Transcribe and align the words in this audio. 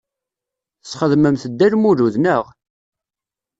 Tesxedmemt 0.83 1.43
Dda 1.51 1.67
Lmulud, 1.73 2.15
naɣ? 2.19 2.43